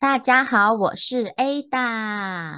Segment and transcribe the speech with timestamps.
[0.00, 2.56] 大家好，我是 Ada。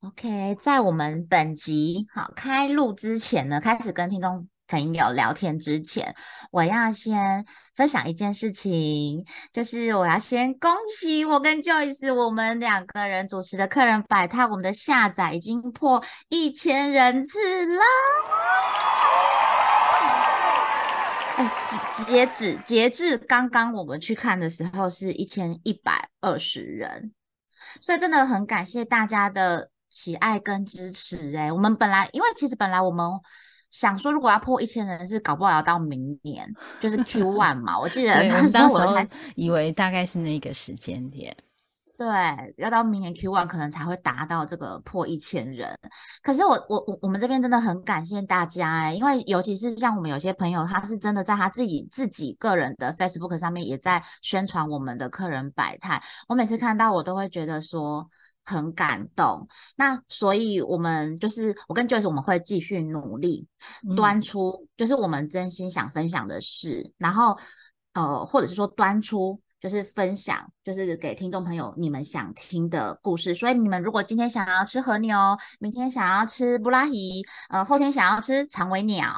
[0.00, 6.12] OK，在我们本集好开录之前呢，开始跟听众朋友聊天之前，
[6.50, 7.46] 我要先
[7.76, 17.84] 分享一件事情，就是我要先恭喜我跟 Joyce，我们两个人主持的客人百态，我们的下载已经破一千人次啦！
[21.42, 27.12] 哎，截截止截至刚刚我们去看的时候是一千一百二十人，
[27.80, 31.36] 所以真的很感谢大家的喜爱跟支持。
[31.36, 33.06] 哎，我们本来因为其实本来我们
[33.70, 36.48] 想说，如果要破一千人是搞不好要到明年，
[36.80, 37.78] 就是 Q one 嘛。
[37.78, 41.36] 我记得 那时候我还以为大概是那个时间点。
[42.02, 42.08] 对，
[42.56, 45.78] 要到明年 Q one 可能才会达到这个破一千人。
[46.20, 56.02] 可是我我我我们这边真的很感谢大家哎，因为尤其是像我们有些朋友，他是真的在他自己自己个人的 Facebook 上面也在宣传我们的客人百态。
[56.28, 58.08] 我每次看到我都会觉得说
[58.44, 59.46] 很感动。
[59.76, 63.46] 那所以我们就是我跟 Joyce 我们会继续努力
[63.94, 67.38] 端出，就是我们真心想分享的事，然后
[67.92, 69.40] 呃或者是说端出。
[69.62, 73.32] 就是分享，就是给听众朋友你们想听的故事。
[73.32, 75.16] 所以你们如果今天想要吃和牛，
[75.60, 79.08] 明天想要吃布拉吉，呃，后天想要吃长尾鸟，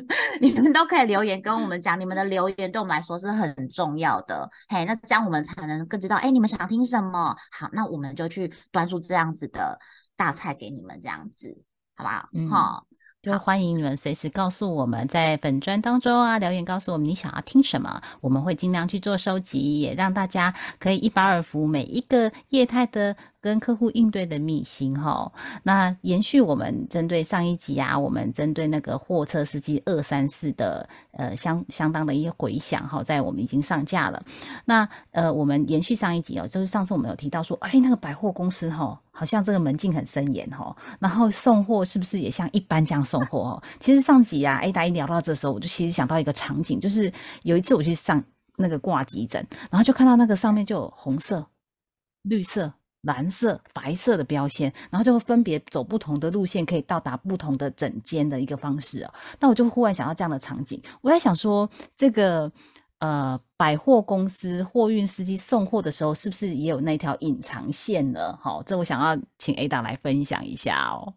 [0.40, 2.00] 你们都可以留言跟我们讲。
[2.00, 4.48] 你们的留言对我们来说是很重要的。
[4.68, 7.36] 嘿，那这样我们才能更知道，哎，你们想听什么？
[7.52, 9.78] 好，那我们就去端出这样子的
[10.16, 11.62] 大菜给你们，这样子，
[11.94, 12.26] 好不好？
[12.48, 12.89] 好。
[13.22, 23.14] 就欢迎你们随时告诉我们在粉砖当中啊留言，告诉我们你想要听什么，我们会尽量去做收集，也让大家可以一饱耳福每一个业态的。
[23.40, 34.22] 跟客户应对的秘辛哈，那延续我们针对上一集啊，我们针对那个货车司机二三四的呃相相当的一些回响哈，在我们已经上架了。
[34.64, 43.62] 那呃，我们延续上一集哦，就是上次我们有提到说，哎，那个百货公司哈，好像这个门禁很森严哈，然后送货是不是也像一般这样送货哦？
[43.80, 47.10] 其实上集啊，哎，大家一聊到这时候，我就其实想到一个场景，就是
[47.44, 48.22] 有一次我去上
[48.56, 51.46] 那个挂急诊，然后就看到那个上面就有红色、
[52.22, 52.70] 绿色。
[53.02, 59.14] 蓝色、白色的标签，然后就会分别走不同的路线，可以到达不同的整间的一个方式哦。
[59.38, 62.52] 那我就忽然想到这样的场景，我在想说，这个
[62.98, 68.36] 呃百货公司货运司机送货的时候，是不是也有那条隐藏线呢？
[68.38, 71.14] 好，这我想要请 A 党来分享一下哦。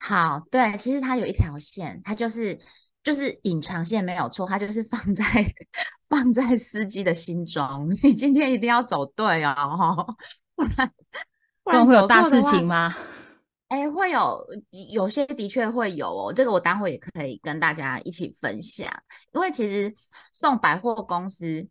[0.00, 2.58] 好，对，其实它有一条线，它就是
[3.04, 5.24] 就是隐藏线没有错，它就是放在
[6.10, 10.06] 放在司机的心中，你今天一定要走对哦，哈。
[10.56, 10.92] 不然，
[11.64, 12.94] 不然会有大事情吗？
[13.68, 14.46] 哎，会有，
[14.92, 16.30] 有些的确会有哦。
[16.30, 18.86] 这个我待会也可以跟大家一起分享。
[19.32, 19.94] 因为其实
[20.30, 21.66] 送百货公司，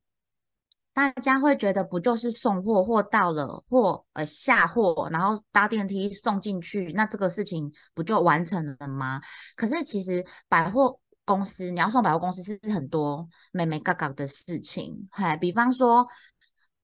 [0.93, 9.21] 大家会觉得不就是送货，货到了，货呃下货，然后搭电梯送进去，那这个事情不就完成了吗？
[9.55, 16.07] 可是其实百货公司，你要送百货公司是很多美美嘎嘎的事情，嗨，比方说。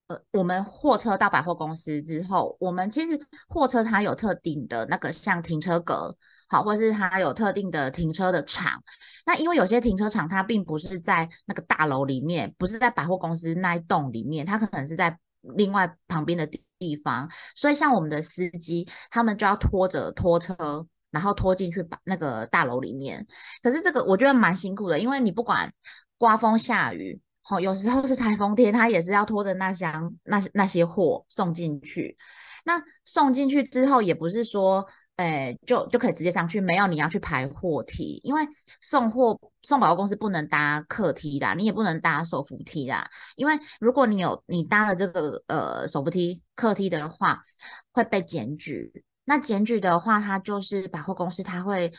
[0.07, 3.19] 呃，我们货车到百货公司之后，我们其实
[3.49, 6.15] 货车它有特定的那个像停车格，
[6.47, 8.81] 好，或是它有特定的停车的场。
[9.25, 16.47] 那因为有些停车场它并不是在那个大楼里面，不是在百货公司那一栋里面，它可能是在另外旁边的
[16.79, 17.29] 地方。
[17.53, 23.27] 所以像我们的司机，他们就要拖着拖车，然后拖进去把那个大楼里面。
[23.61, 25.73] 可是这个我觉得蛮辛苦的，因为你不管
[26.17, 27.19] 刮风下雨。
[27.49, 32.17] 好，有时候是台风天，他也是要拖着那箱那那些货送进去。
[32.65, 32.73] 那
[33.05, 34.85] 送进去之后，也不是说，
[35.15, 38.45] 诶，就就可以直接上去，没有你要去排货梯，因为
[38.81, 47.41] 送货送百货公司不能搭客梯啦，你也不能搭手扶梯啦，因为如果你有你搭了这个呃手扶梯客梯的话，
[47.93, 48.91] 会被检举。
[49.23, 51.93] 那检举的话，它就是百货公司，它会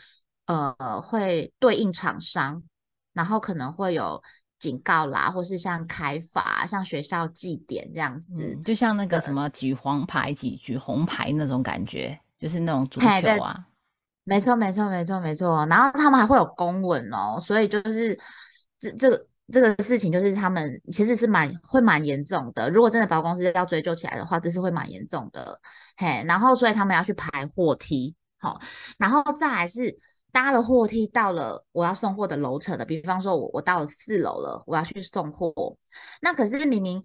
[0.45, 2.61] 呃会对应厂商，
[3.13, 4.21] 然后可能会有。
[4.59, 13.07] 警告啦，或是像开罚，像学校祭典这样子，就像那个什么举黄牌、举举红牌那种感觉，就是那种足球
[13.41, 13.65] 啊。
[14.25, 15.65] 没错，没错，没错，没错。
[15.67, 18.15] 然后他们还会有公文哦，所以就是
[18.77, 22.69] 这这个这个事情就是他们其实是蛮会蛮严重的。
[22.69, 25.59] 如果真的百货公司要追究起来的话，这是会蛮严重的。
[25.97, 28.59] 嘿，然后所以他们要去排货梯，好，
[28.99, 29.97] 然后再来是
[30.31, 35.77] 搭了货梯到了我要送货的楼层的，比方说我我到了四楼了，我要去送货，
[36.21, 37.03] 那可是明明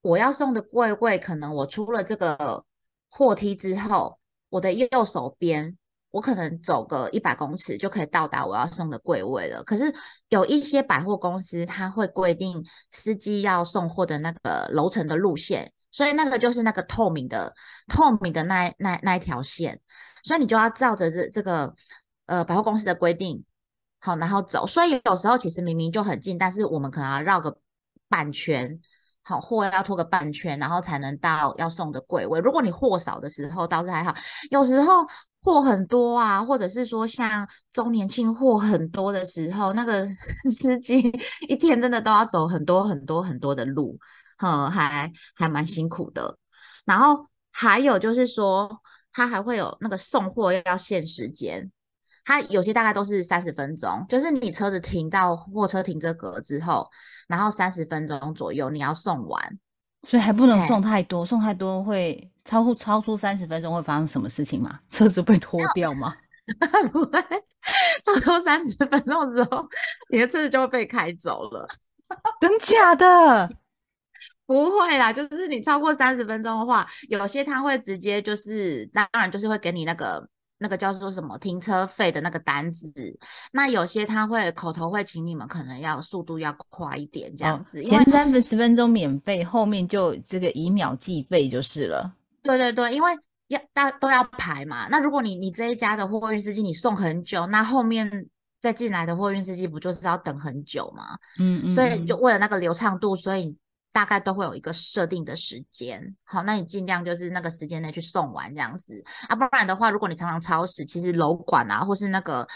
[0.00, 2.64] 我要送的柜位，可能我出了这个
[3.08, 4.18] 货梯之后，
[4.50, 5.76] 我的右手边。
[6.10, 9.62] 我可能走个一百公尺就可以到达我要送的柜位了。
[9.62, 9.94] 可是
[10.30, 17.52] 有一些百货公司，它会规定司机要送货的那个楼层的路线，所以那个就是那个透明的、
[17.88, 19.78] 透明的那那那一条线，
[20.24, 21.74] 所以你就要照着这这个
[22.28, 23.44] 呃百货公司的规定，
[23.98, 24.64] 好，然后走。
[24.66, 27.58] 所以有时候其实明明就很近，但是我们可能要绕个
[28.08, 28.80] 半圈，
[29.24, 32.38] 好，货要拖个半圈，然后才能到要送的柜位。
[32.40, 34.14] 如果你货少的时候倒是还好，
[34.52, 35.04] 有时候。
[35.40, 40.06] 货很多啊，或者是说像周年庆货很多的时候，那个
[40.50, 40.98] 司机
[41.48, 43.96] 一天真的都要走很多很多很多的路，
[44.36, 46.36] 哼，还还蛮辛苦的。
[46.84, 48.68] 然后还有就是说，
[49.12, 51.70] 他还会有那个送货要限时间，
[52.28, 56.86] 他有些大概都是三十分钟，就是你车子停到货车停车格之后，
[57.26, 59.58] 然后三十分钟左右你要送完。
[60.02, 64.78] 所以还不能送太多，送太多会超出超出三十分钟会发生什么事情吗？
[64.90, 66.14] 车子被拖掉吗？
[66.92, 67.18] 不会，
[68.04, 69.66] 超过三十分钟之后，
[70.10, 71.66] 你的车子就会被开走了。
[72.42, 73.50] 真假的？
[74.44, 80.28] 不会啦，就是你超过三十分钟的话，有些他会直接就是，当然就是会给你那个。
[80.58, 82.92] 那个叫做什么停车费的那个单子，
[83.52, 92.12] 那有些他会口头会请你们可能要速度要快一点这样子，前三分十分钟免费，后面就这个以秒计费就是了。
[92.42, 93.10] 对对对，因为
[93.46, 94.88] 要大都要排嘛。
[94.88, 98.26] 那如果你你这一家的货运司机你送很久，那后面
[98.60, 101.16] 再进来的货运司机不就是要等很久吗？
[101.38, 101.70] 嗯嗯。
[101.70, 103.56] 所以就为了那个流畅度，所以。
[103.98, 109.02] 大概都会有一个设定的时间，好，那你尽量就是那个时间内去送完这样子。
[109.26, 112.46] 啊，不然的话，如果你常常超时，其实楼管啊，或是那个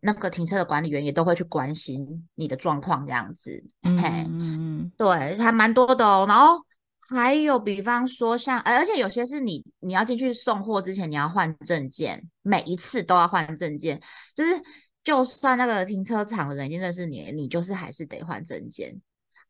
[0.00, 6.26] 那个停车的管理员也都会去关心你的状况这样子，嗯嗯嗯，对，还蛮多的哦。
[6.28, 6.58] 然后
[7.08, 13.98] 还有比方说像，而且有些是你你要进去送货之前你要换证件，每一次都要换证件，
[14.36, 14.50] 就是
[15.02, 19.00] 就算那个停车场的人已经认识你，你就是还是得换证件。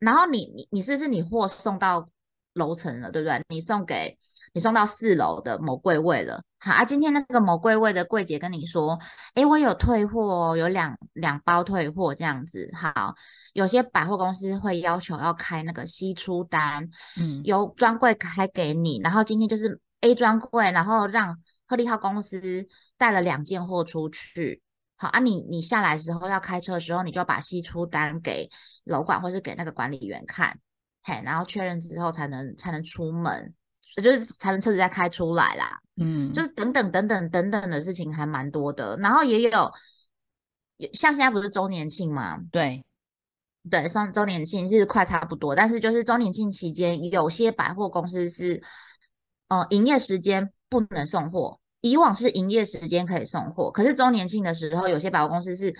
[0.04, 2.08] 然后你你你是不是你货送到
[2.52, 3.42] 楼层了，对不对？
[3.48, 4.16] 你送给
[4.52, 6.84] 你送到四楼的某柜位了，好啊。
[6.84, 8.98] 今天那个某柜位的柜姐跟你说，
[9.34, 12.70] 哎，我有退货，有两两包退货这样子。
[12.76, 13.14] 好，
[13.54, 19.00] 有些百货公司会要求要开那个析出单，嗯，由专柜开给你。
[19.02, 21.36] 然后今天就是 A 专柜，然后让
[21.66, 22.66] 鹤利号公司
[22.98, 24.62] 带了两件货出去。
[24.96, 28.48] 好啊，你你下来时候要开车的时候，你就要把析出单给
[28.84, 30.58] 楼管或是给那个管理员看，
[31.02, 33.52] 嘿，然后确认之后才能才能出门，
[33.96, 35.80] 就是才能车子再开出来啦。
[35.96, 38.96] 嗯，就是等等等等等等的事情还蛮多的。
[38.98, 39.72] 然后也有，
[40.92, 42.38] 像现在不是周年庆嘛？
[42.52, 42.84] 对，
[43.68, 48.62] 对，上周年庆是快差不多，但是就是周年庆期间，有些百货公司是，
[49.48, 51.58] 呃，营业时间不能送货。
[51.84, 55.70] 以往是营业时间可以送货，可是周年庆的时候，有些百货公司是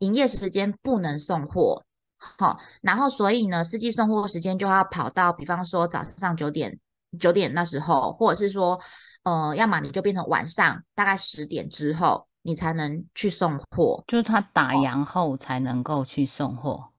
[0.00, 1.82] 营业时间不能送货，
[2.18, 6.78] 好，然后所以呢，司机送货时间就要跑到，比方说早上九点
[7.18, 8.78] 九点那时候，或者是说，
[9.22, 16.90] 呃，要么你就变成晚上大概十点之后，你才能去送货，就是他打烊后才能够去送货，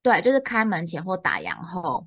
[0.00, 2.06] 对，就是开门前或打烊后。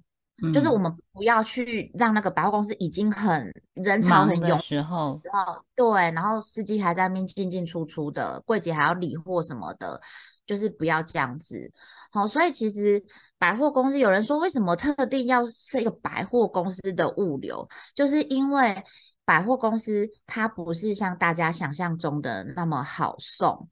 [0.54, 10.00] 就是我们不要去让那个百货公司已经很人潮很涌的时候，然后对，然后司机还在那边进进出出的，柜姐还要理货什么的，
[10.46, 11.72] 就是不要这样子。
[12.12, 13.04] 好，所以其实
[13.38, 18.84] 百货公司有人说，为什么特定要是一个百货公司的物流，就是因为
[19.26, 23.70] 百货公司它不是像大家想象中的那么好送，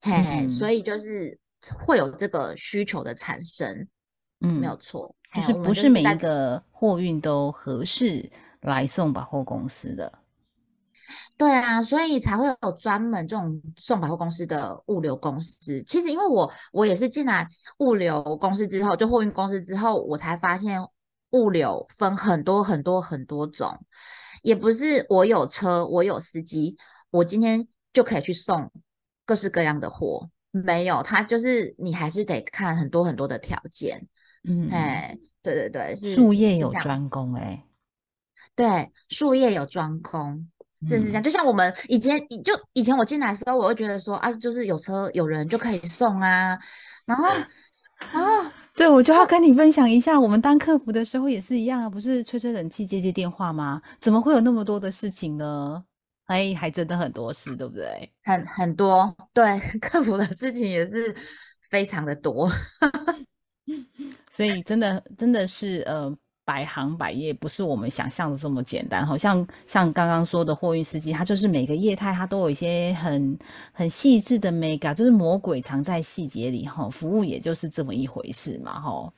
[0.00, 1.38] 嘿，所以就是
[1.86, 3.86] 会有这个需求的产生，
[4.40, 5.14] 嗯，没有错。
[5.34, 10.10] 就是不是每一个货运都合适来送百货公司的，
[11.36, 15.82] 对啊，所以才会有专门这种送百货公司的物流公司。
[15.82, 17.46] 其实因为我我也是进来
[17.80, 20.80] 物流公司之后，就货运公司之后，我才发现
[21.30, 23.84] 物流分很多很多很多种，
[24.42, 26.78] 也不是我有车，我有司机，
[27.10, 28.72] 我今天就可以去送
[29.26, 34.06] 各式各样的货，没有，他就是你还是得看很多很多的条件。
[34.46, 37.64] 嗯，哎，对对对，是术业有专攻，哎，
[38.54, 40.48] 对，术业有专攻，
[40.88, 41.22] 真是这样。
[41.22, 46.58] 就像我们以前，就以前我进来的时候，我会觉得说啊，就是有车有人就可以送啊，
[47.06, 47.28] 然后，
[48.12, 53.80] 然后 这我就要跟你分享一下，我们当客服的时候也是一样啊，不是吹吹冷气、接接电话吗？
[53.98, 55.82] 怎么会有那么多的事情呢？
[56.26, 58.12] 哎，还真的很多事，对不对？
[58.24, 61.14] 很很多，对， 客服的事情也是
[61.70, 62.50] 非常的多，
[64.36, 66.14] 所以真的真的是呃。
[66.48, 73.36] 百行百业不是我们想象的这么简单，好像像刚刚说的货运司机，他就是每个业态他都有一些很
[73.72, 76.88] 很细致的美感，就是魔鬼藏在细节里哈。
[76.88, 79.12] 服务也就是这么一回事嘛哈。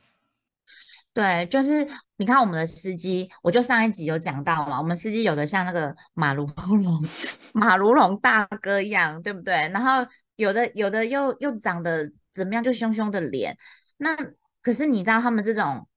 [1.13, 7.07] 对，就是你看我们的司机，我就上一集有讲到嘛，我们司机有的像那个马如龙
[7.53, 9.53] 马如龙大哥一样，对不对？
[9.71, 10.03] 然后
[10.35, 13.55] 有的有的又又长得怎么样，就凶凶的脸。
[13.97, 14.17] 那
[14.61, 15.87] 可是你知道他们这种。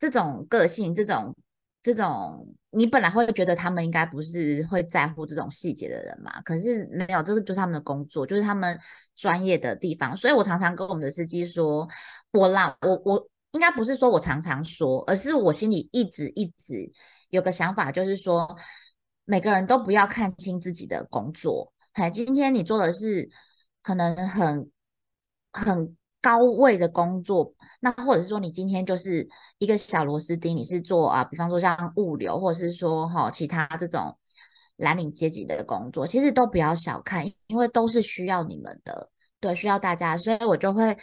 [0.00, 1.36] 这种个性，这种
[1.82, 6.40] 这种，你本来会觉得他们应该不是会在乎这种细节的人嘛？
[6.40, 8.80] 可是没有，这个就是他们的工作，就是他们
[9.14, 10.16] 专业的地方。
[10.16, 11.86] 所以我常常跟我们的司机说，
[12.32, 16.90] 我啦，我我应该不是说我常常说，而是我心里一直一直
[17.28, 18.56] 有个想法，就是说
[19.26, 21.74] 每个人都不要看清自己的工作。
[21.92, 23.28] 哎，今天你做的是
[23.82, 24.70] 可能很
[25.52, 25.94] 很。
[26.20, 29.26] 高位的工作，那或者是说你今天就是
[29.58, 34.16] 一个小螺丝钉，你是做啊，比方说像物流，或者是说哈其他这种
[34.76, 39.08] 蓝领阶级的工作，其实都不要小看，因为都是需要你们的，
[39.40, 40.96] 对，需要大家，所以我就会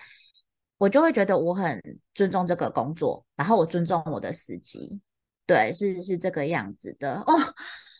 [0.78, 1.82] 我就会觉得我很
[2.14, 5.02] 尊重这个工作，然后我尊重我的司机，
[5.46, 7.22] 对，是是这个样子的。
[7.22, 7.34] 哦，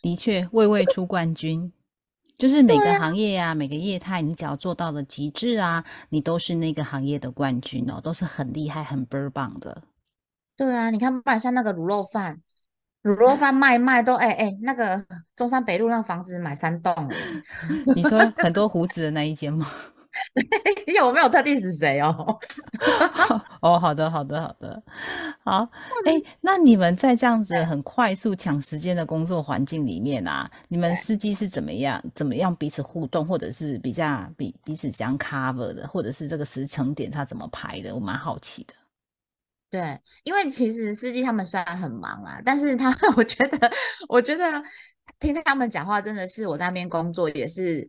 [0.02, 1.72] 的确，位位出冠军。
[2.38, 9.82] 就是每个行业呀，每个业态，你只要做到了极致啊，你都是那个行业的冠军哦，都是很厉害、很倍儿棒的。
[10.56, 12.40] 对啊，你看，不然像那个卤肉饭，
[13.02, 15.04] 卤肉饭卖卖都哎哎，那个
[15.34, 16.94] 中山北路那个房子买三栋。
[17.96, 19.66] 你说很多胡子的那一间吗？
[20.94, 22.38] 有没有特地是谁哦？
[23.60, 24.82] 哦，好的，好的，好的，
[25.42, 25.68] 好。
[26.04, 32.02] 哎，那你们在这样子很快速抢时间的工作环境里面啊，你们司机是怎么样？
[32.14, 37.94] 怎么样彼此互动，或者是比较彼彼此这样 cover 的，或者是这个时程点他怎么排的？
[37.94, 38.74] 我蛮好奇的。
[39.70, 43.70] 对，因为其实司机他们虽然很忙啊，但是他 我觉得，
[44.08, 44.62] 我觉得
[45.18, 47.88] 听他们讲话真的是我在那边工作也是。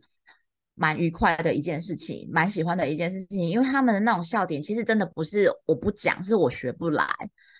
[0.80, 7.06] 蛮愉快的一件事情，蛮喜欢的一件事情，因为他们的那种笑点，其实真的不是我不讲，是我学不来。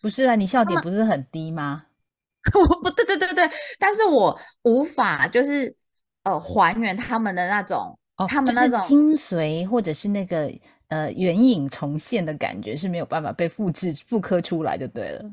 [0.00, 1.84] 不是啊，你笑点不是很低吗？
[2.58, 5.76] 我不对，对对对，但是我无法就是
[6.22, 10.50] 呃还原他们的那种，他们那种精髓或者是那个
[10.88, 15.30] 呃原影重现的感觉是没有办法被复制复刻出来就对了。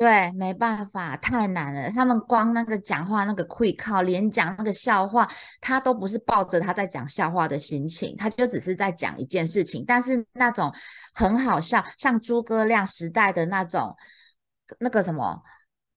[0.00, 1.90] 对，没办法，太难了。
[1.90, 5.30] 他们光那个讲话，那个会靠，连讲那个笑话，
[5.60, 9.84] 他都不是抱着他在讲笑话的心情，他就只是在讲一件事情。
[9.86, 10.72] 但是那种
[11.12, 13.94] 很好笑，像诸葛亮时代的那种
[14.78, 15.42] 那个什么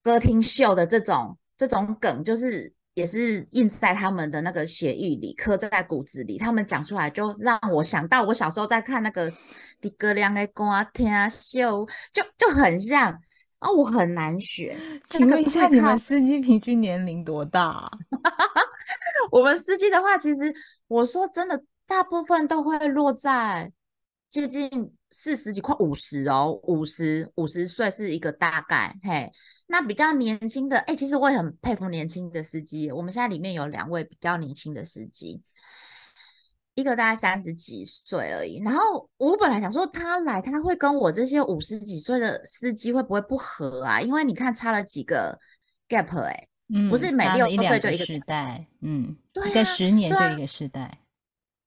[0.02, 6.38] 歌厅秀的这种这种梗，就是也是印在他们的那个血域里，刻在骨子里。
[6.38, 9.32] 他们讲出来，就让我想到我小时候在看那个
[9.80, 13.18] 诸葛亮的歌厅秀，就就很像。
[13.64, 14.78] 啊，我很难学。
[15.08, 17.90] 请问一下，你们司机平均年龄多大？
[19.32, 20.54] 我们司机的话，其实
[20.88, 23.72] 我说真的，大部分都会落在
[24.30, 28.94] 接近四十几，快五十哦，五十五十岁是一个大概。
[29.02, 29.32] 嘿，
[29.68, 32.92] 那比较年轻的，哎，其实我也很佩服年轻的司机。
[32.92, 35.42] 我们现在里面有两位比较年轻的司机。
[36.76, 44.02] 一个大概三十几岁而已，然后我本来想说他来他会跟我这些五十几岁的司机会不会不合啊？
[44.02, 45.40] 因为你看差了几个
[45.88, 49.16] gap 哎，嗯，不是每六岁就一个时代，嗯，
[49.48, 51.00] 一个十年就一个时代。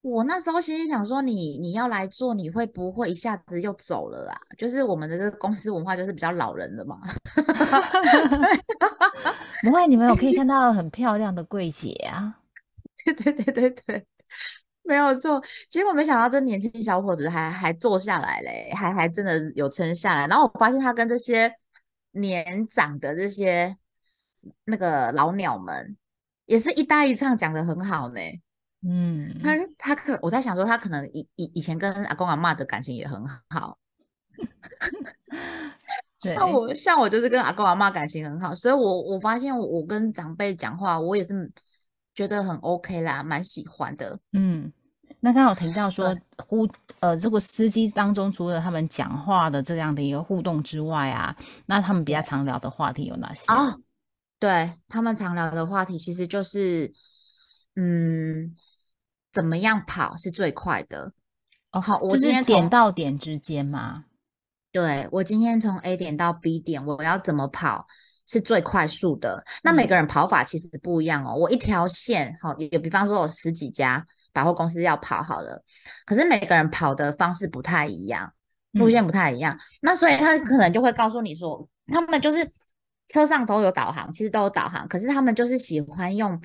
[0.02, 4.38] 我那时候心里想说，你你要来做，你会不会一下子又走了啊？
[4.56, 7.00] 就是我们的这个公司文化就是比较老人的嘛。
[9.62, 12.38] 不会，你们有可以 看到很漂亮的柜姐啊。
[13.04, 14.06] 对对对对对。
[14.86, 20.26] 没有错，结果没想到这年轻小伙子还还坐下来嘞，还还真的有撑下来。
[20.28, 21.52] 然后我发现他跟这些
[22.12, 23.76] 年长的这些
[24.64, 25.96] 那个老鸟们，
[26.46, 28.20] 也是一搭一唱，讲的很好呢。
[28.86, 33.78] 嗯，他他可我在想说，他可能以以以前跟阿公阿妈的感情也很好。
[36.18, 41.52] 像我像我就是跟阿公阿妈感情很好，所以我我发现我跟长辈讲话，我也是。
[42.16, 44.18] 觉得很 OK 啦，蛮喜欢的。
[44.32, 44.72] 嗯，
[45.20, 46.66] 那刚好提到说，呼
[46.98, 53.78] 呃，这个司机当中，除了他们讲话的这样的一个互动之外啊，那他们比较常聊的话题有哪些哦？
[54.38, 56.92] 对他们常聊的话题，其实就是，
[57.74, 58.54] 嗯，
[59.32, 61.12] 怎么样跑是最快的？
[61.72, 64.06] 哦，好，我今天点到点之间吗？
[64.72, 67.86] 对我今天从 A 点到 B 点，我要怎么跑
[68.26, 69.42] 是最快速的？
[69.62, 71.34] 那每个人跑法其实不一样哦。
[71.34, 75.62] 我一条线，好，有比方说有十几家百货公司要跑好了，
[76.04, 78.32] 可是每个人跑的方式不太一样，
[78.72, 79.58] 路线不太一样。
[79.80, 82.50] 那所以他可能就会告诉你说，他们就是
[83.08, 86.40] 车上都有导航，其实都有导航，可是他们就是喜欢用。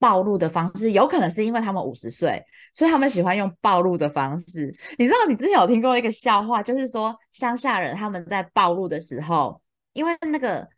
[0.00, 2.44] 暴露的方式，有可能是因为他们五十岁，
[2.74, 4.70] 所以他们喜欢用暴露的方式。
[4.98, 9.58] 你知道，你之前有听过一个笑话，就是说乡下人他们在暴露的时候，
[9.94, 10.68] 因为那个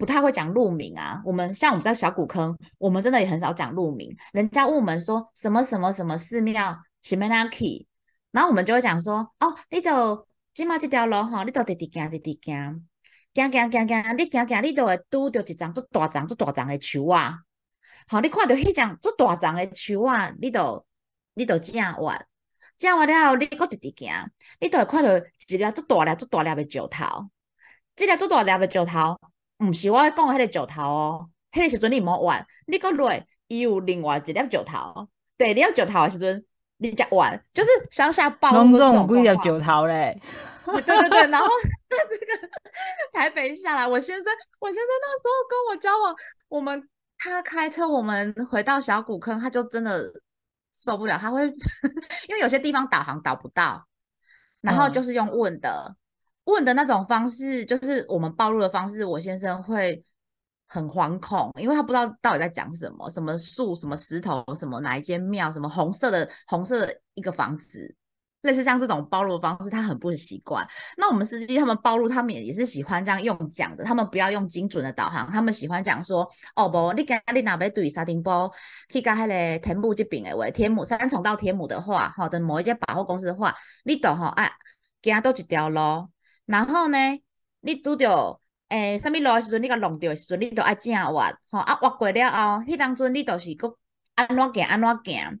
[0.00, 1.20] 不太会讲路名啊。
[1.26, 4.16] 我们像我们在小古坑，我们真的也很少讲路名。
[4.32, 7.86] 人家问我们说什么什么什么寺庙什么 lucky，
[8.30, 12.88] 然后我们就会讲说，哦，你都今嘛这条路哈，你都直直行直直行，
[13.34, 17.40] 行行行行，你行行你都会拄着一张足大张足大张的树啊。
[18.08, 20.86] 好，你看到迄张足大张的树啊，你都
[21.34, 22.26] 你都正完，
[22.78, 24.30] 正完了后，你搁直直行，
[24.60, 27.30] 你都会看到一粒足大粒、足大粒的石头。
[27.94, 29.20] 这粒足大粒的石头，
[29.60, 31.30] 毋是我讲的迄个石头哦。
[31.52, 33.12] 迄个时阵你毋好玩，你搁落，
[33.48, 35.08] 伊有另外一粒石头。
[35.36, 36.44] 第二粒石头的时阵，
[36.78, 40.20] 你才玩，就是乡下暴露这种几粒石头嘞。
[40.66, 41.48] 对对对，然后
[41.88, 42.48] 这个
[43.12, 46.16] 台北下来，我先生，我先生那时候跟我交往，
[46.48, 46.88] 我们。
[47.22, 50.10] 他开车，我们回到小古坑，他就真的
[50.72, 51.18] 受不了。
[51.18, 51.44] 他会
[52.30, 53.86] 因为有些地方导航导不到，
[54.62, 55.94] 然后就是用问的，
[56.44, 59.04] 问的那种方式，就是我们暴露的方式。
[59.04, 60.02] 我先生会
[60.66, 67.94] 很惶恐，因为他不知道到底在讲什么，什么树，什么石头，什么哪一间庙，什么红色的红色的一个房子。
[68.42, 70.66] 类似像这种暴露的方式，他很不习惯。
[70.96, 73.84] 那我们司机他们暴露，他们也也是喜欢这样用讲的。
[73.84, 78.50] 他们不要用精准的导航，他们喜欢讲说：“哦不，你今你哪边对沙丁波
[78.88, 84.50] 去到迄个天母这边的话，天母三重到天母的话，好的某一间百货公司的话，你都吼哎，
[85.02, 86.08] 行多一条路，
[86.50, 86.98] 然后呢，
[87.60, 93.76] 你拄着诶啥物路诶时阵，你甲弄着诶时阵，你都爱正弯，吼啊弯过了后，迄当阵你都是搁
[94.16, 95.40] 安怎行安怎行，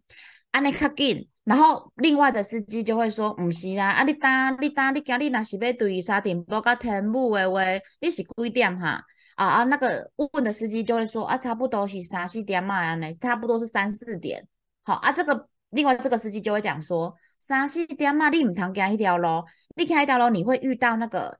[0.52, 7.60] 安尼较紧。”然后另外的司机就会说：“毋是啊，啊你打你打你今日若是要对沙田埔到天母的话，
[8.00, 9.02] 你是几点哈？
[9.34, 14.46] 啊啊，那个问的司机就会说：啊，差不多是三四点嘛，安尼差不多是三四点。
[14.84, 19.44] 好啊，这个另外这个司机就会讲说：三四点嘛，你唔通行一条路，
[19.76, 21.38] 你行一条路你会遇到那个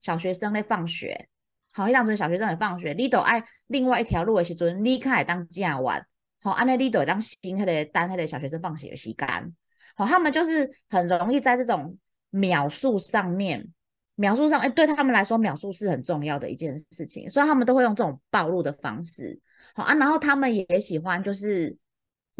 [0.00, 1.28] 小学生在放学。
[1.72, 6.06] 好，一当阵小学生在放学，你都爱另外一条路的时阵，你开当正弯。”
[6.42, 9.54] 好，安内利都当新迄个单迄个小学生放学时间，
[9.94, 11.98] 好，他们就是很容易在这种
[12.30, 13.68] 秒数上面，
[14.14, 19.38] 秒数上，哎，对他们来说，秒数是很重要的一件事情，所以他们都会用这种暴露的方式，
[19.74, 21.76] 好啊，然后他们也喜欢，就是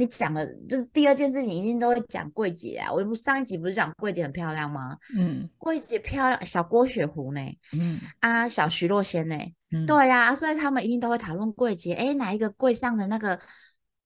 [0.00, 4.96] 你讲了，就是第二件事情一定都会讲柜姐啊，我不上一集不是讲柜姐很漂亮吗？
[5.16, 7.40] 嗯，柜姐漂亮，小郭雪湖呢？
[7.72, 9.36] 嗯，啊，小徐若瑄呢？
[9.70, 13.38] 嗯，对呀，所以他们一定都会讨论柜姐，哎，哪一个柜上的那个？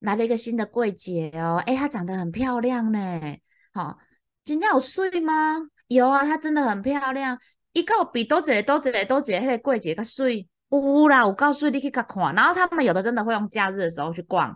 [0.00, 3.00] 来了一个新的柜姐哦，哎，她长得很漂亮呢。
[3.72, 3.98] 好，
[4.44, 5.56] 今天有睡吗？
[5.86, 7.38] 有啊，她真的很漂亮。
[7.72, 12.06] 一个比多姐多姐多姐，那个柜姐个睡呜啦，我告诉你，你去看。
[12.34, 14.54] 然后他们有的真的会用假日的时候去逛，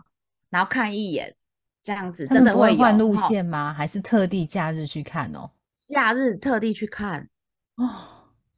[0.49, 1.35] 然后看一眼，
[1.81, 3.73] 这样子真的会换路线吗？
[3.73, 5.49] 还是特地假日去看哦？
[5.87, 7.27] 假日特地去看
[7.75, 7.89] 哦，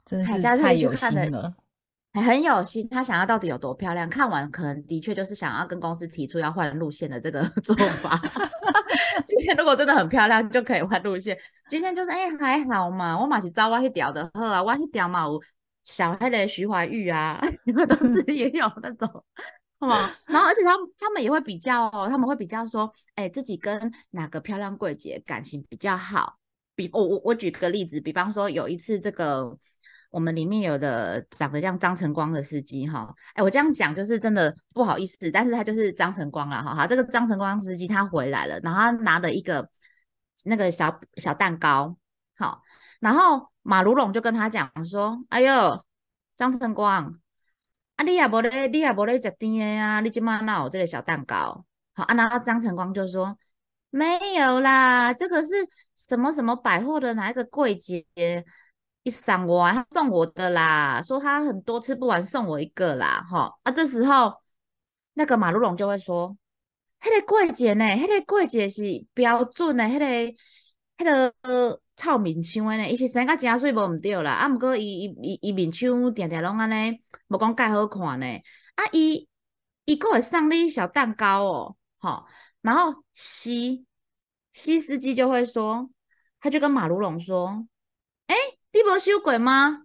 [0.05, 1.55] 真的是太有心了。
[2.13, 4.09] 还很有心，他想要到底有多漂亮？
[4.09, 8.19] 看完可能的确就是想要跟公司提出要换路线的这个 做法。
[9.23, 11.37] 今天如果真的很漂亮，就可以换路线。
[11.69, 15.41] 今天就是哎还好嘛，我马是招我去屌的喝啊，我去屌嘛有
[15.83, 19.23] 小黑的徐怀钰啊，你们当时也有那种，
[19.81, 20.09] 好吗？
[20.27, 26.37] 然后而且他他们也会比较哦，他们会比较说，哎自己跟哪个漂亮柜姐感情比较好。
[26.75, 29.57] 比我我我举个例子，比方说有一次这个。
[30.11, 36.75] 我们里面有的长得像张晨光的司机哈，哎，我这样讲就是真的不好意思，但是他就是张晨光了哈。
[36.75, 39.69] 好，这个张晨光司机他回来了，然后他拿了一个
[40.43, 41.95] 那个小小蛋糕，
[42.37, 42.61] 好，
[42.99, 45.81] 然后马如龙就跟他讲说：“哎呦，
[46.35, 47.17] 张晨光，
[48.01, 53.37] 啊，你也无咧，你也无咧食甜的呀，你今晚哪有这个小蛋糕？”好，啊，然后张晨光就说
[53.91, 55.49] ：“没有啦，这个是
[55.95, 58.03] 什么什么百货的哪一个柜姐。”
[59.03, 63.71] 一赏我，他送我的啦，说他很多吃不完，送我一个啦，哈啊！
[63.71, 64.33] 这时候
[65.13, 66.35] 那个马路龙就会说
[67.01, 67.85] ：“迄个柜姐呢？
[67.85, 68.83] 迄个柜姐是
[69.13, 70.05] 标准的，迄个
[70.97, 78.25] 迄个臭面相的呢，伊是生甲真水无毋对啦，啊，毋过伊伊伊伊面相定定拢安尼，无讲介好看呢，
[78.75, 79.27] 啊，伊
[79.85, 82.25] 伊个会送你小蛋糕哦，吼，
[82.61, 83.85] 然后西
[84.51, 85.89] 西司机就会说，
[86.39, 87.65] 他就跟马如龙说：，
[88.27, 88.35] 哎。
[88.73, 89.81] 你无收过吗？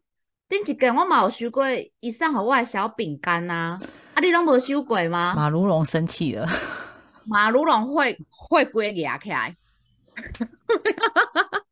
[0.49, 1.65] 顶一间我嘛有收过，
[1.99, 3.81] 伊送互我的小饼干呐，
[4.15, 5.35] 啊，你拢无收过吗？
[5.35, 6.49] 马如龙生气了，
[7.27, 9.57] 马如龙会会规压起来，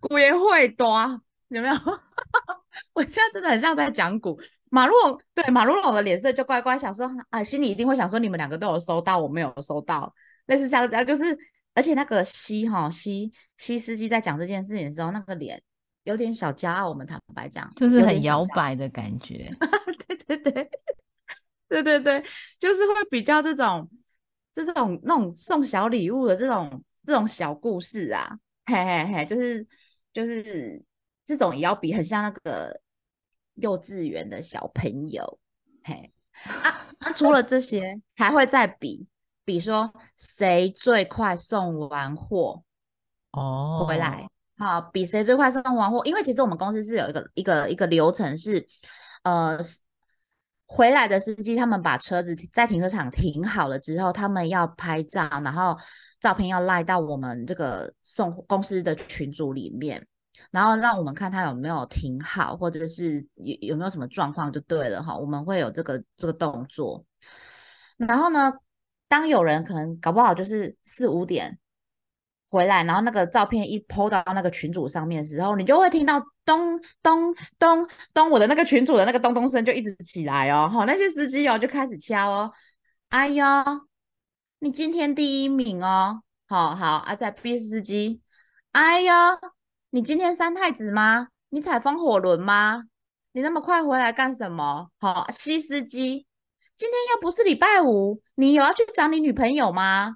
[0.00, 1.74] 规会多，有没有？
[2.94, 4.40] 我现在真的很像在讲古。
[4.70, 10.14] 马路龙对马路龙的脸色就乖乖想说，啊，心里一定会想说，你们两个都有收到，我没有收到。
[10.46, 11.38] 类似像这样，就是
[11.74, 15.62] 而且那个西哈西西司机在讲这件事情的时候，那个脸
[16.04, 16.88] 有点小骄傲。
[16.88, 19.54] 我们坦白讲，就是很摇摆的感觉。
[20.06, 20.70] 对 对对，
[21.68, 22.24] 对对对，
[22.58, 23.88] 就是会比较这种，
[24.54, 29.66] 就这种那种送小礼物的这种这种小故事啊，嘿嘿嘿，就是
[30.12, 30.84] 就是
[31.24, 32.80] 这种也要比很像那个。
[33.56, 35.38] 幼稚园的小朋友，
[35.84, 36.10] 嘿
[36.44, 39.06] 啊，那除了这些，还会再比，
[39.44, 42.64] 比说谁最快送完货
[43.32, 46.02] 哦，回来，好，比谁最快送完货。
[46.06, 48.66] 因为其实我们公司是有一个一个一个流程，是
[49.22, 49.58] 呃，
[50.64, 55.76] 回来的司机他们把车子在停车场停好了之后，他们要拍照，然后
[56.22, 60.06] 照片要赖到我们这个送公司的群组里面。
[60.50, 65.16] 然后让我们看他有没有停好，或者是有有没有什么状况就对了哈。
[65.16, 67.04] 我们会有这个这个动作。
[67.96, 68.50] 然后呢，
[69.08, 71.58] 当有人可能搞不好就是四五点
[72.50, 80.68] 回来，然后那个照片一 PO 到那个群组上面的时候，你就会听到咚咚咚咚，我的那个群主的那个咚咚声就一直起来哦。
[80.68, 82.50] 好，那些司机哦就开始敲哦。
[83.10, 83.44] 哎呦，
[84.64, 86.22] 你今天第一名哦。
[86.46, 88.20] 好好啊，在 B 司机。
[88.70, 89.12] 哎呦。
[89.90, 91.26] 你今天三太子吗？
[91.48, 92.84] 你踩风火轮吗？
[93.32, 94.88] 你那么快回来干什么？
[95.00, 96.28] 好，西司机，
[96.76, 100.14] 今天又不是礼拜五，你有要去找你女朋友吗？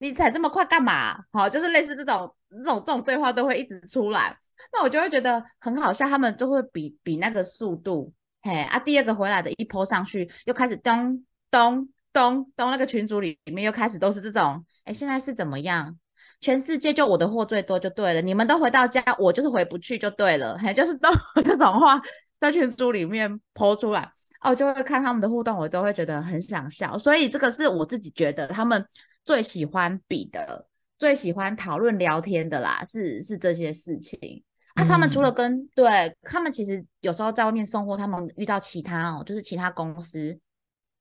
[0.00, 1.24] 你踩这么快干嘛？
[1.32, 4.38] 好，就是类似这种、这种、这种对话都会一直出来，
[4.70, 15.96] 那我就会觉得很好笑，他们就会比比那个速度，嘿啊，第二个回来的一泼上去，又开始咚咚咚咚，那个群组里里面又开始都是这种，哎，现在是怎么样？
[16.40, 21.08] 全世界就我的货最多就对了，你们都回到家，我就是回不去就对了，嘿，就是都
[21.44, 22.00] 这种话
[22.40, 26.98] 在群组里面抛出来，哦，就会看他们的互动，我都会觉得很想笑。
[26.98, 28.84] 所以这个是我自己觉得他们
[29.24, 30.66] 最喜欢比的，
[30.98, 34.42] 最喜欢讨论聊天的啦，是是这些事情。
[34.76, 40.38] 那他们除了跟对他们，其实有时候在外面送货，他们遇到其他哦，就是其他公司。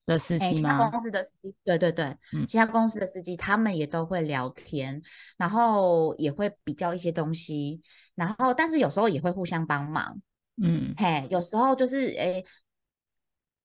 [0.07, 0.51] 的司机吗？
[0.53, 2.17] 其他公司的司机，对对对，
[2.47, 4.99] 其他公司的司机，他们也都会聊天，
[5.37, 7.79] 然后也会比较一些东西，
[8.15, 10.19] 然后但是有时候也会互相帮忙，
[10.59, 12.43] 嗯，嘿，有时候就是诶，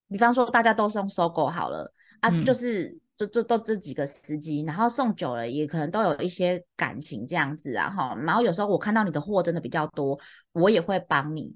[0.09, 10.19] 比方说大家都送搜狗好了啊，就是就就都这几个司机，然后送久了也可能都有一些感情这样子啊哈，然后有时候我看到你的货真的比较多，
[10.51, 11.55] 我也会帮你。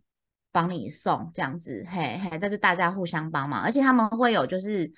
[0.52, 4.92] 帮你送这样子，嘿嘿，但是大家互相帮忙，而且他们会有就是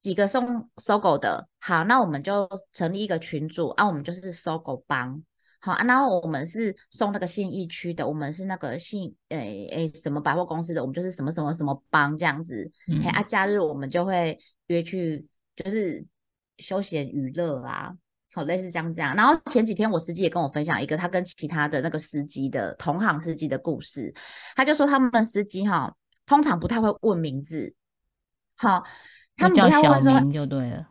[0.00, 5.22] 几个送搜狗的，好，那我们就成立一个群组啊，我们就是搜狗帮，
[5.60, 16.04] 好啊，然后我们是送那个信义区的，我们是那个信诶诶什么百货公司的，我们就是什么什么什么帮这样子，嘿啊，假日我们就会约去就是
[16.58, 17.96] 休闲娱乐啊。
[18.32, 19.16] 好，类似像这样。
[19.16, 24.14] 然后前几天我司机也跟我分享一个他跟其他的那个司机的同行司机的故事。
[24.54, 25.94] 他就说他们司机哈，
[26.26, 27.74] 通常不太会问名字。
[28.56, 28.84] 好，
[29.36, 30.88] 他们不太会说就对了。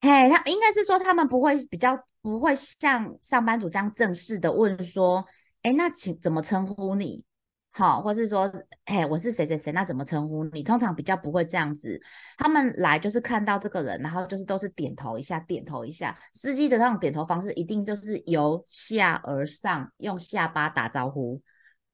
[0.00, 5.24] 嘿，他应该是说他们不会比较不会像上班族这样正式的问说，
[5.62, 7.24] 哎，那请怎么称呼你？
[7.72, 8.50] 好，或是说，
[8.84, 10.62] 哎，我是谁谁谁，那怎么称呼你？
[10.62, 12.00] 通常比较不会这样子，
[12.36, 16.18] 他们来就是看到这个人，然后就是都是点头一下，点头一下。
[16.32, 21.40] 司机的那种点头方式，一定就是由下而上，用下巴打招呼，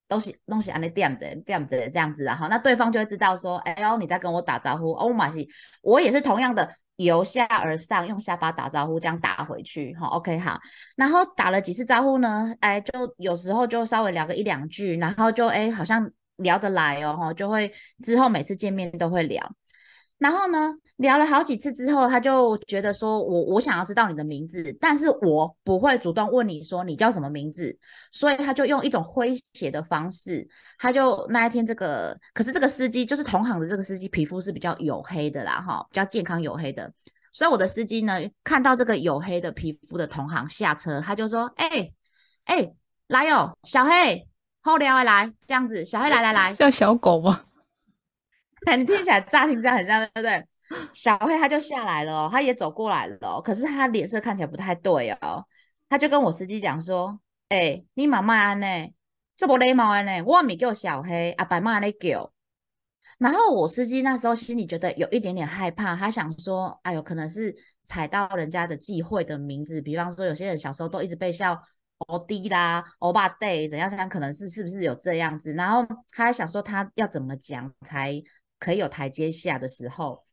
[0.09, 5.47] 都是东西安尼点着点着这样子，然后那对方就会知道说，哎呦，你在跟我打招呼，哦，马西，
[5.83, 6.71] 我也是同样的。
[6.97, 10.59] 由下而上，用下巴打招呼，这样打回去，好，OK，好。
[10.97, 12.55] 然后打了几次招呼呢？
[12.61, 19.55] 哎，就有时候就稍微聊个一两句，然后就哎，好像聊得来哦，哈，就会之后每次见面都会聊。
[20.19, 27.79] 然后呢，聊了好几次之后，他就觉得说，我我想要知道你的名字，但是我不会主动问你说你叫什么名字，
[28.11, 30.49] 所以他就用一种诙谐的方式，
[30.79, 36.91] 他就那一天这个，可是这个司机就是同行的这个司机，皮肤是比较黝黑的啦，哈，比较健康黝黑的，
[37.31, 41.91] 所以我的司机呢，看到这个黝黑的皮肤的同行下车，他就说，哎
[42.47, 42.73] 哎，
[43.09, 44.27] 来哟，小黑，
[44.63, 47.43] 后聊来，这样子，小黑来来来，叫 小狗吗？
[48.77, 50.47] 你听起来乍听这样很像，对不对？
[50.93, 55.45] 小黑他就下来了，他也走过来了，可是他脸色看起来不太对哦。
[55.89, 58.67] 他就跟我司机讲说：“哎，你妈妈安呢？
[59.37, 62.33] 这不礼貌的呢，我咪叫小黑，阿白妈来叫。
[63.19, 71.63] 然后我司机那时候心里觉得有一点点害怕，他想说，哎呦，可能是踩到人家的忌讳的名字，比方说有些人小时候都一直被笑
[71.99, 75.55] 欧弟啦、欧巴 day 怎样怎样，可能是是不是有这样子？
[75.55, 78.21] 然后他还想说他要怎么讲才
[78.59, 80.25] 可以有台阶下的时候，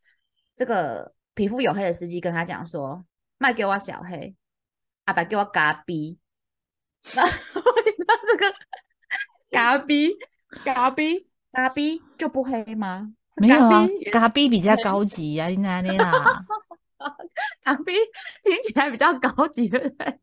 [0.55, 3.05] 这个皮肤黝黑的司机跟他讲说，
[3.37, 4.35] 卖给我小黑，
[5.05, 6.19] 阿白给我嘎逼，
[7.15, 8.55] 那那这个
[9.49, 10.15] 嘎逼
[10.63, 11.27] 嘎逼。
[11.53, 13.13] 嘎逼就不黑吗？
[13.35, 16.11] 没有啊，嘎逼比较高级啊，你哪里啦？
[17.61, 17.93] 嘎逼
[18.41, 20.19] 听起来比较高级，对不对？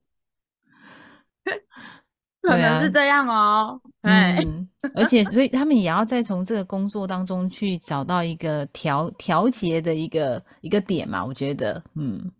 [2.42, 3.80] 可能是这样哦。
[4.02, 11.24] 嗯，而且所以他们也要再从这个工作当中去找到一个调调节的一个一个点嘛？
[11.24, 12.30] 我觉得，嗯，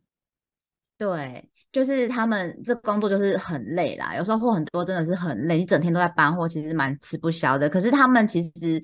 [0.98, 1.46] 对。
[1.72, 7.70] 就是他们这工作就是很累啦，有时候货很多，真的是很累，你整天都在搬货，其实蛮吃不消的。
[7.70, 8.82] 可是他们其实，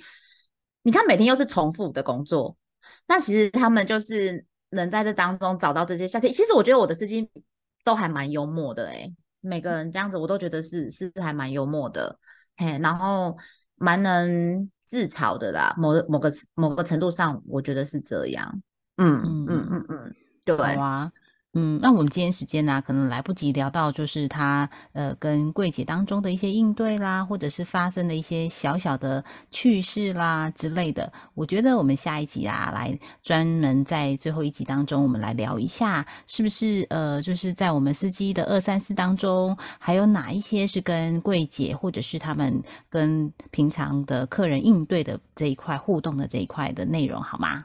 [0.84, 2.56] 你看每天又是重复的工作，
[3.08, 6.30] 那其实他们就是能在这当中找到这些消息。
[6.30, 7.28] 其实我觉得我的司机
[7.82, 9.12] 都还蛮幽默的，诶
[9.46, 12.18] 每个人这样子我都觉得是是还蛮幽默的，
[12.56, 13.36] 嘿，然后
[13.76, 15.74] 蛮能自嘲的啦。
[15.78, 18.62] 某某个某个程度上，我觉得是这样。
[18.96, 21.10] 嗯嗯嗯嗯嗯，对啊。
[21.58, 31.10] 嗯，那我们今天时间呢，可能来不及聊到，就是他呃跟柜姐当中的一些应对啦，或者是发生的一些小小的趣事啦之类的。
[31.32, 47.64] 我觉得我们下一集啊，来专门在最后一集当中，我们来聊一下，是不是呃，就是在我们司机的二三四当中，还有哪一些是跟柜姐或者是他们跟平常的客人应对的这一块互动的这一块的内容，好吗？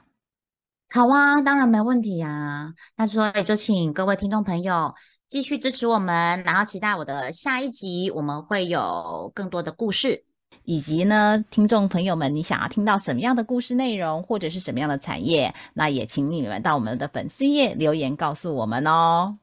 [0.93, 2.73] 好啊，当然没问题呀。
[2.97, 4.93] 那所以就请各位听众朋友
[5.29, 10.25] 继续支持我们，然后期待我的下一集，我们会有更多的故事，
[10.65, 19.37] 以及呢，听众朋友们，你想要听到什么样的故事内容，或者是什么样的产业，那也请你们到我们的粉丝页留言告诉我们哦。